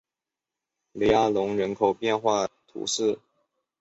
[0.93, 3.19] 雷阿隆人口变化图示